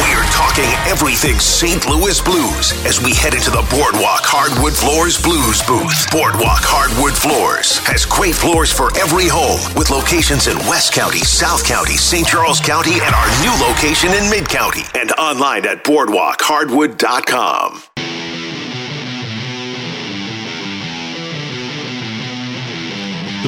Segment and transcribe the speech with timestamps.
[0.00, 1.86] We're talking everything St.
[1.88, 6.10] Louis Blues as we head into the Boardwalk Hardwood Floors Blues booth.
[6.10, 11.64] Boardwalk Hardwood Floors has great floors for every home with locations in West County, South
[11.64, 12.26] County, St.
[12.26, 14.82] Charles County, and our new location in Mid County.
[14.94, 17.87] And online at boardwalkhardwood.com.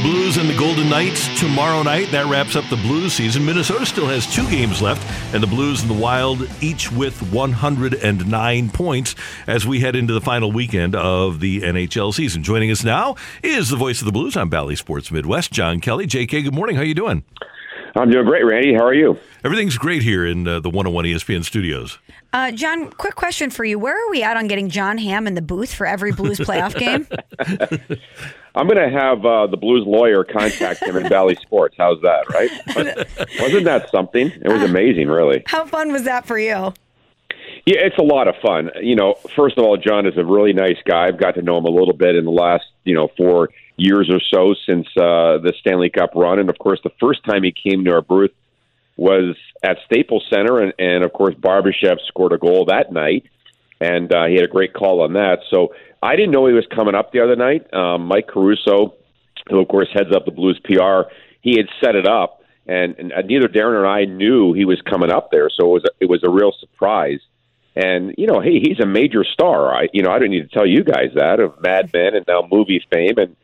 [0.01, 2.11] The Blues and the Golden Knights tomorrow night.
[2.11, 3.45] That wraps up the Blues season.
[3.45, 8.71] Minnesota still has two games left, and the Blues and the Wild each with 109
[8.71, 9.15] points
[9.47, 12.43] as we head into the final weekend of the NHL season.
[12.43, 16.07] Joining us now is the voice of the Blues on Bally Sports Midwest, John Kelly.
[16.07, 16.77] JK, good morning.
[16.77, 17.23] How are you doing?
[17.95, 18.73] I'm doing great, Randy.
[18.73, 19.19] How are you?
[19.45, 21.99] Everything's great here in uh, the 101 ESPN studios.
[22.33, 23.79] Uh, John, quick question for you.
[23.79, 26.75] Where are we at on getting John Hamm in the booth for every Blues playoff
[26.79, 27.07] game?
[28.55, 31.77] I'm going to have uh, the Blues lawyer contact him in Bally Sports.
[31.79, 32.51] How's that, right?
[33.41, 34.29] Wasn't that something?
[34.29, 35.43] It was amazing, really.
[35.47, 36.73] How fun was that for you?
[37.67, 38.71] Yeah, it's a lot of fun.
[38.83, 41.07] You know, first of all, John is a really nice guy.
[41.07, 44.11] I've got to know him a little bit in the last, you know, four years
[44.11, 46.39] or so since uh, the Stanley Cup run.
[46.39, 48.33] And of course, the first time he came to our booth
[48.97, 53.25] was at Staples Center, and, and of course, Barbashev scored a goal that night,
[53.81, 55.39] and uh, he had a great call on that.
[55.51, 57.73] So I didn't know he was coming up the other night.
[57.73, 58.95] Um, Mike Caruso,
[59.49, 61.11] who of course heads up the Blues PR,
[61.41, 65.11] he had set it up, and, and neither Darren or I knew he was coming
[65.11, 67.21] up there, so it was it was a real surprise.
[67.77, 69.75] And you know, hey, he's a major star.
[69.75, 72.25] I you know I don't need to tell you guys that of Mad Men and
[72.27, 73.37] now movie fame, and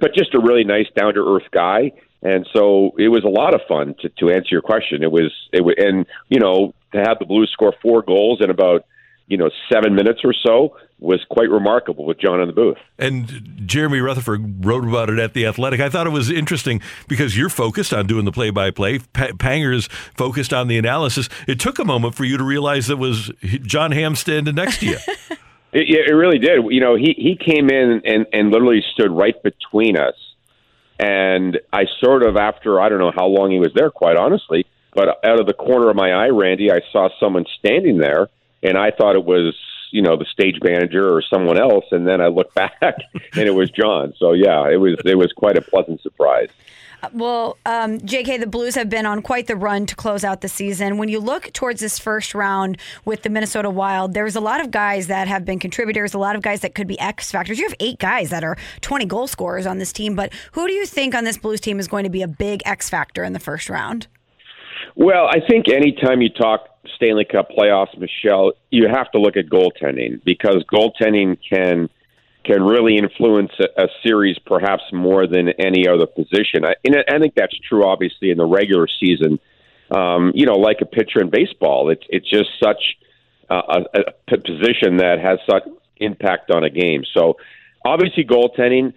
[0.00, 1.92] but just a really nice, down to earth guy.
[2.22, 5.02] And so it was a lot of fun to, to answer your question.
[5.02, 8.50] It was it was, and you know to have the Blues score four goals in
[8.50, 8.84] about
[9.26, 12.76] you know seven minutes or so was quite remarkable with John in the booth.
[12.96, 15.80] And Jeremy Rutherford wrote about it at the Athletic.
[15.80, 19.00] I thought it was interesting because you're focused on doing the play-by-play.
[19.00, 21.28] P- Panger's focused on the analysis.
[21.48, 24.86] It took a moment for you to realize that was John Hamm standing next to
[24.86, 24.98] you.
[25.72, 26.60] it, it really did.
[26.70, 30.14] You know, he he came in and and literally stood right between us
[31.02, 34.66] and I sort of, after I don't know how long he was there, quite honestly,
[34.94, 38.28] but out of the corner of my eye, Randy, I saw someone standing there,
[38.62, 39.54] and I thought it was,
[39.90, 41.84] you know, the stage manager or someone else.
[41.90, 44.14] And then I looked back, and it was John.
[44.18, 46.48] So yeah, it was it was quite a pleasant surprise.
[47.12, 50.48] Well, um, JK, the Blues have been on quite the run to close out the
[50.48, 50.98] season.
[50.98, 54.70] When you look towards this first round with the Minnesota Wild, there's a lot of
[54.70, 57.58] guys that have been contributors, a lot of guys that could be X factors.
[57.58, 60.72] You have eight guys that are 20 goal scorers on this team, but who do
[60.72, 63.32] you think on this Blues team is going to be a big X factor in
[63.32, 64.06] the first round?
[64.94, 69.46] Well, I think anytime you talk Stanley Cup playoffs, Michelle, you have to look at
[69.46, 71.88] goaltending because goaltending can–
[72.44, 76.64] can really influence a, a series perhaps more than any other position.
[76.64, 79.38] I, and I think that's true, obviously, in the regular season.
[79.92, 82.96] Um, you know, like a pitcher in baseball, it's it's just such
[83.48, 85.62] a, a position that has such
[85.98, 87.04] impact on a game.
[87.14, 87.36] So,
[87.84, 88.94] obviously, goaltending.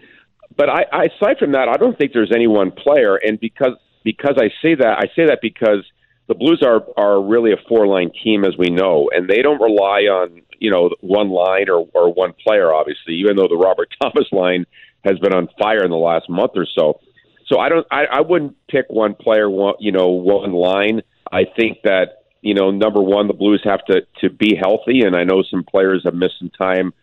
[0.58, 3.16] But I, I, aside from that, I don't think there's any one player.
[3.16, 5.86] And because because I say that, I say that because
[6.28, 9.62] the Blues are are really a four line team, as we know, and they don't
[9.62, 12.74] rely on you know one line or, or one player.
[12.74, 14.66] Obviously, even though the Robert Thomas line
[15.04, 17.00] has been on fire in the last month or so.
[17.48, 17.86] So I don't.
[17.92, 19.50] I, I wouldn't pick one player.
[19.50, 21.02] One you know one line.
[21.32, 25.16] I think that you know number one, the Blues have to to be healthy, and
[25.16, 26.94] I know some players have missed some time.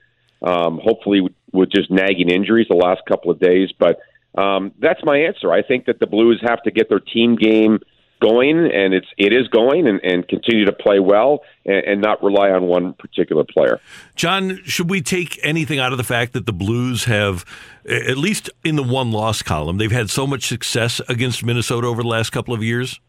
[0.43, 1.21] Um, hopefully,
[1.53, 4.01] with, just nagging injuries the last couple of days, but
[4.37, 5.53] um, that's my answer.
[5.53, 7.79] I think that the Blues have to get their team game
[8.23, 12.23] going, and it's it is going, and, and continue to play well, and, and, not
[12.23, 13.81] rely on one particular player.
[14.15, 17.45] John, should we take anything out of the fact that the Blues have,
[17.89, 22.03] at least in the one loss column, they've had so much success against Minnesota over
[22.03, 23.01] the last couple of years?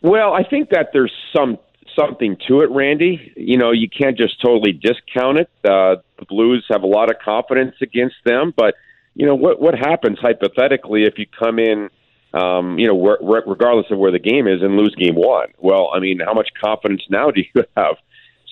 [0.00, 1.58] Well, I think that there's some
[1.98, 3.32] something to it, Randy.
[3.36, 5.50] You know, you can't just totally discount it.
[5.64, 8.74] Uh, the Blues have a lot of confidence against them, but
[9.14, 11.90] you know what what happens hypothetically if you come in
[12.34, 15.48] um, you know, re- regardless of where the game is, and lose game one.
[15.58, 17.96] Well, I mean, how much confidence now do you have?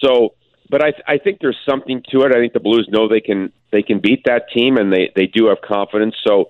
[0.02, 0.34] So,
[0.68, 2.34] but I, I think there's something to it.
[2.34, 5.26] I think the Blues know they can they can beat that team, and they they
[5.26, 6.16] do have confidence.
[6.26, 6.46] So,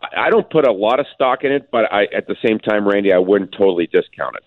[0.00, 2.86] I don't put a lot of stock in it, but I, at the same time,
[2.86, 4.44] Randy, I wouldn't totally discount it.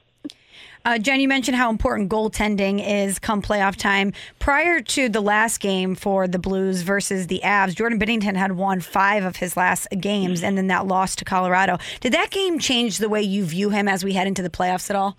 [0.84, 4.14] Uh, Jen, you mentioned how important goaltending is come playoff time.
[4.40, 8.80] Prior to the last game for the Blues versus the Avs, Jordan Binnington had won
[8.80, 11.78] five of his last games and then that loss to Colorado.
[12.00, 14.90] Did that game change the way you view him as we head into the playoffs
[14.90, 15.18] at all?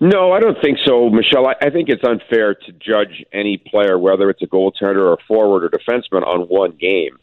[0.00, 1.46] No, I don't think so, Michelle.
[1.46, 5.18] I, I think it's unfair to judge any player, whether it's a goaltender or a
[5.26, 7.18] forward or defenseman, on one game.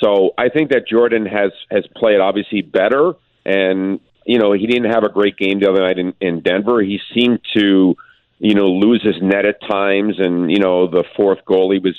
[0.00, 3.14] So I think that Jordan has has played obviously better,
[3.44, 6.82] and you know, he didn't have a great game the other night in, in Denver.
[6.82, 7.96] He seemed to,
[8.38, 11.96] you know, lose his net at times, and you know, the fourth goal he was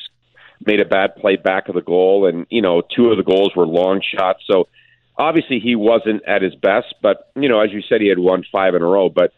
[0.64, 3.54] made a bad play back of the goal, and you know, two of the goals
[3.56, 4.44] were long shots.
[4.46, 4.68] So
[5.18, 8.44] obviously he wasn't at his best, but you know, as you said, he had won
[8.52, 9.10] five in a row.
[9.10, 9.34] But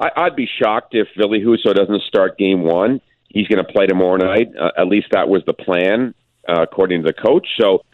[0.00, 3.00] I, I'd be shocked if Ville Husso doesn't start game one.
[3.28, 4.48] He's going to play tomorrow night.
[4.60, 6.14] Uh, at least that was the plan,
[6.48, 7.46] uh, according to the coach.
[7.60, 7.84] So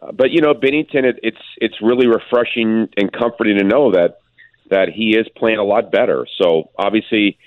[0.00, 4.20] uh, but you know, Binnington, it, it's it's really refreshing and comforting to know that
[4.70, 6.26] that he is playing a lot better.
[6.40, 7.38] So obviously,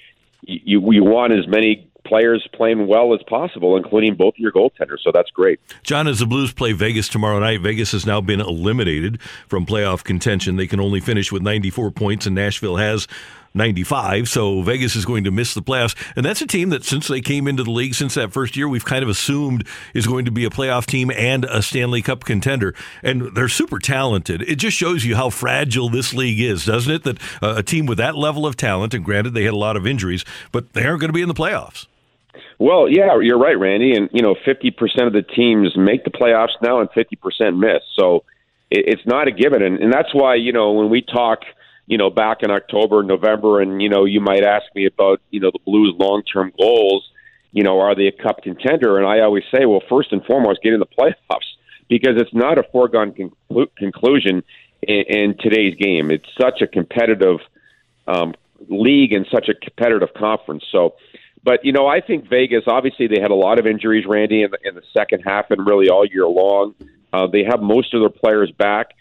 [0.42, 5.00] you you want as many players playing well as possible, including both your goaltenders.
[5.04, 5.60] So that's great.
[5.84, 10.04] John, as the Blues play Vegas tomorrow night, Vegas has now been eliminated from playoff
[10.04, 10.56] contention.
[10.56, 13.08] They can only finish with 94 points, and Nashville has
[13.54, 14.30] 95.
[14.30, 15.96] So Vegas is going to miss the playoffs.
[16.16, 18.68] And that's a team that, since they came into the league, since that first year,
[18.68, 22.24] we've kind of assumed is going to be a playoff team and a Stanley Cup
[22.24, 22.74] contender.
[23.04, 24.42] And they're super talented.
[24.44, 27.04] It just shows you how fragile this league is, doesn't it?
[27.04, 29.76] That uh, a team with that level of talent, and granted, they had a lot
[29.76, 31.88] of injuries, but they aren't going to be in the playoffs.
[32.60, 33.94] Well, yeah, you're right, Randy.
[33.94, 37.82] And, you know, 50% of the teams make the playoffs now and 50% miss.
[37.96, 38.24] So
[38.70, 39.64] it's not a given.
[39.64, 41.40] And, and that's why, you know, when we talk–
[41.92, 45.42] you know, back in October, November, and you know, you might ask me about you
[45.42, 47.06] know the Blues' long-term goals.
[47.52, 48.98] You know, are they a Cup contender?
[48.98, 51.52] And I always say, well, first and foremost, get in the playoffs
[51.90, 54.42] because it's not a foregone conclu- conclusion
[54.82, 56.12] in, in today's game.
[56.12, 57.40] It's such a competitive
[58.08, 58.36] um,
[58.70, 60.64] league and such a competitive conference.
[60.72, 60.96] So,
[61.44, 62.64] but you know, I think Vegas.
[62.68, 65.68] Obviously, they had a lot of injuries, Randy, in the, in the second half and
[65.68, 66.74] really all year long.
[67.12, 68.92] Uh, they have most of their players back.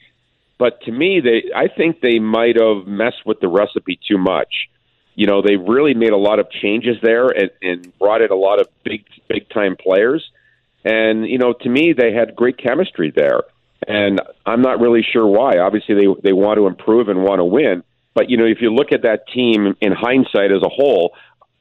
[0.60, 4.68] But to me, they I think they might have messed with the recipe too much.
[5.14, 8.36] You know, they really made a lot of changes there and, and brought in a
[8.36, 10.22] lot of big big time players.
[10.84, 13.40] And you know, to me, they had great chemistry there.
[13.88, 15.56] And I'm not really sure why.
[15.56, 17.82] Obviously, they they want to improve and want to win.
[18.12, 21.14] But you know, if you look at that team in hindsight as a whole,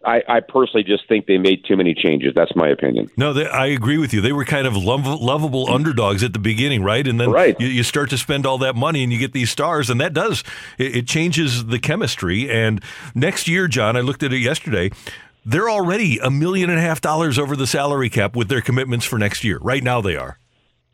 [0.06, 2.32] I, I, personally just think they made too many changes.
[2.34, 3.10] That's my opinion.
[3.18, 4.22] No, they, I agree with you.
[4.22, 5.76] They were kind of lov- lovable mm-hmm.
[5.76, 7.06] underdogs at the beginning, right?
[7.06, 7.60] And then right.
[7.60, 10.14] You, you, start to spend all that money and you get these stars, and that
[10.14, 10.44] does
[10.78, 12.50] it, it changes the chemistry.
[12.50, 12.82] And
[13.14, 14.90] next year, John, I looked at it yesterday.
[15.46, 19.06] They're already a million and a half dollars over the salary cap with their commitments
[19.06, 19.58] for next year.
[19.60, 20.38] Right now, they are.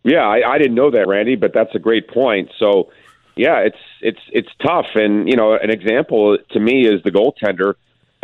[0.03, 2.49] Yeah, I, I didn't know that, Randy, but that's a great point.
[2.57, 2.91] So,
[3.35, 4.87] yeah, it's it's it's tough.
[4.95, 7.75] And you know, an example to me is the goaltender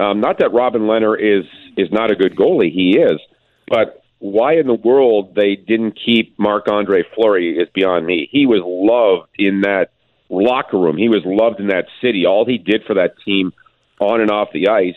[0.02, 1.46] um, not that Robin Lehner is
[1.78, 3.20] is not a good goalie, he is,
[3.68, 8.28] but why in the world they didn't keep Marc Andre Fleury is beyond me.
[8.32, 9.92] He was loved in that
[10.30, 10.98] locker room.
[10.98, 12.26] He was loved in that city.
[12.26, 13.52] All he did for that team
[14.00, 14.96] on and off the ice,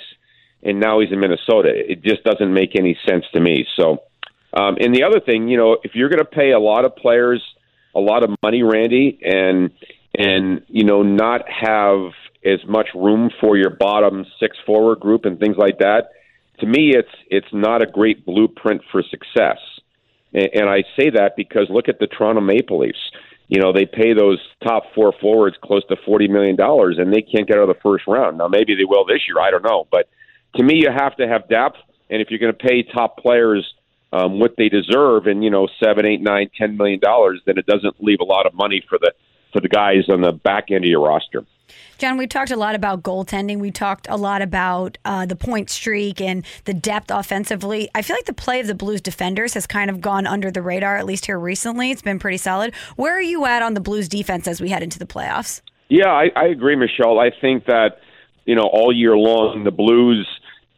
[0.62, 1.70] and now he's in Minnesota.
[1.74, 3.66] It just doesn't make any sense to me.
[3.76, 4.02] So,
[4.52, 6.96] um, and the other thing, you know, if you're going to pay a lot of
[6.96, 7.42] players
[7.94, 9.70] a lot of money, Randy, and
[10.14, 12.12] and you know not have
[12.44, 16.10] as much room for your bottom six forward group and things like that.
[16.60, 19.58] To me, it's it's not a great blueprint for success.
[20.32, 23.10] And, and I say that because look at the Toronto Maple Leafs.
[23.48, 27.22] You know, they pay those top four forwards close to forty million dollars, and they
[27.22, 28.38] can't get out of the first round.
[28.38, 29.40] Now, maybe they will this year.
[29.40, 30.08] I don't know, but
[30.56, 31.76] to me, you have to have depth,
[32.08, 33.74] and if you're going to pay top players
[34.12, 37.66] um, what they deserve, and you know, seven, eight, nine, ten million dollars, then it
[37.66, 39.12] doesn't leave a lot of money for the
[39.52, 41.44] for the guys on the back end of your roster.
[41.98, 43.58] John, we talked a lot about goaltending.
[43.58, 47.88] We talked a lot about uh, the point streak and the depth offensively.
[47.94, 50.62] I feel like the play of the Blues defenders has kind of gone under the
[50.62, 51.90] radar, at least here recently.
[51.90, 52.74] It's been pretty solid.
[52.96, 55.60] Where are you at on the Blues defense as we head into the playoffs?
[55.88, 57.18] Yeah, I, I agree, Michelle.
[57.18, 58.00] I think that
[58.44, 60.28] you know all year long the Blues,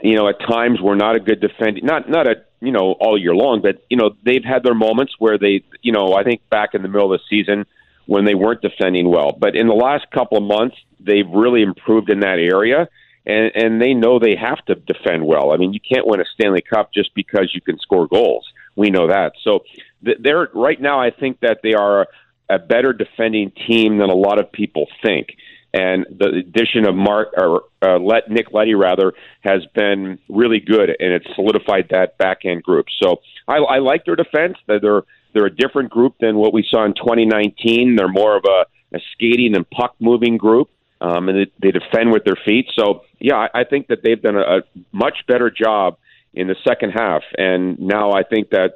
[0.03, 3.19] you know, at times were not a good defending, not not a you know all
[3.19, 6.43] year long, but you know they've had their moments where they, you know, I think
[6.51, 7.67] back in the middle of the season
[8.07, 9.33] when they weren't defending well.
[9.39, 12.89] But in the last couple of months, they've really improved in that area,
[13.25, 15.53] and, and they know they have to defend well.
[15.53, 18.47] I mean, you can't win a Stanley Cup just because you can score goals.
[18.77, 19.33] We know that.
[19.43, 19.65] So
[20.03, 21.01] they're right now.
[21.01, 22.07] I think that they are
[22.49, 25.37] a better defending team than a lot of people think.
[25.73, 30.89] And the addition of Mark or uh, let Nick Leddy rather has been really good,
[30.89, 32.87] and it's solidified that back end group.
[33.03, 34.57] So I, I like their defense.
[34.69, 35.03] That They're
[35.35, 37.95] they're a different group than what we saw in 2019.
[37.95, 42.25] They're more of a, a skating and puck moving group, um, and they, defend with
[42.25, 42.69] their feet.
[42.75, 44.63] So yeah, I, think that they've done a, a
[44.93, 45.99] much better job
[46.35, 48.75] in the second half, and now I think that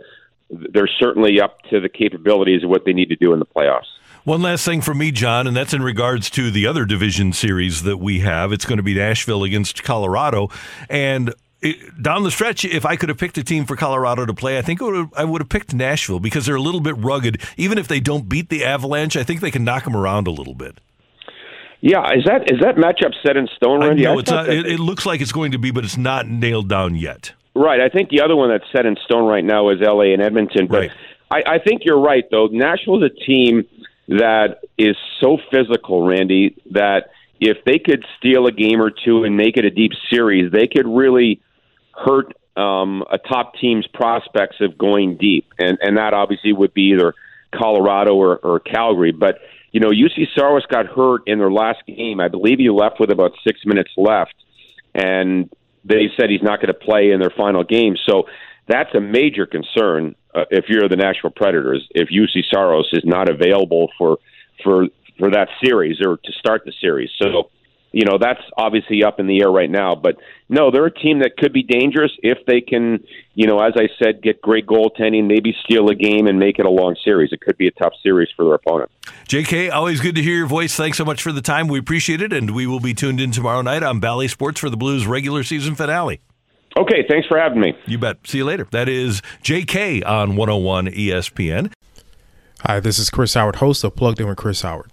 [0.50, 3.86] they're certainly up to the capabilities of what they need to do in the playoffs.
[4.24, 7.84] One last thing for me, John, and that's in regards to the other division series
[7.84, 8.52] that we have.
[8.52, 10.50] It's going to be Nashville against Colorado.
[10.90, 14.34] And it, down the stretch, if I could have picked a team for Colorado to
[14.34, 16.96] play, I think would have, I would have picked Nashville because they're a little bit
[16.98, 17.40] rugged.
[17.56, 20.30] Even if they don't beat the Avalanche, I think they can knock them around a
[20.30, 20.78] little bit.
[21.80, 24.02] Yeah, is that is that matchup set in stone, Randy?
[24.02, 26.68] No, it's not, it, it looks like it's going to be, but it's not nailed
[26.68, 27.32] down yet.
[27.54, 27.80] Right.
[27.80, 30.12] I think the other one that's set in stone right now is L.A.
[30.12, 30.66] and Edmonton.
[30.66, 30.90] But Right.
[31.30, 32.46] I, I think you're right, though.
[32.46, 33.64] Nashville's a team
[34.08, 37.10] that is so physical, Randy, that
[37.40, 40.66] if they could steal a game or two and make it a deep series, they
[40.66, 41.40] could really
[41.94, 45.46] hurt um, a top team's prospects of going deep.
[45.58, 47.14] And, and that obviously would be either
[47.54, 49.12] Colorado or, or Calgary.
[49.12, 49.38] But,
[49.72, 52.20] you know, Juuse Saros got hurt in their last game.
[52.20, 54.34] I believe he left with about six minutes left.
[54.94, 55.50] And
[55.84, 57.96] they said he's not going to play in their final game.
[58.08, 58.24] So
[58.66, 61.86] that's a major concern uh, if you're the Nashville Predators.
[61.90, 64.18] If Juuse Saros is not available for
[64.64, 67.50] for for that series or to start the series, so
[67.92, 69.94] you know that's obviously up in the air right now.
[69.94, 70.16] But
[70.48, 73.04] no, they're a team that could be dangerous if they can,
[73.34, 76.66] you know, as I said, get great goaltending, maybe steal a game and make it
[76.66, 77.32] a long series.
[77.32, 78.90] It could be a tough series for their opponent.
[79.28, 80.74] JK, always good to hear your voice.
[80.74, 81.68] Thanks so much for the time.
[81.68, 84.70] We appreciate it, and we will be tuned in tomorrow night on Bally Sports for
[84.70, 86.20] the Blues regular season finale.
[86.78, 87.76] Okay, thanks for having me.
[87.86, 88.18] You bet.
[88.26, 88.66] See you later.
[88.70, 91.72] That is JK on 101 ESPN.
[92.60, 94.92] Hi, this is Chris Howard, host of Plugged In with Chris Howard.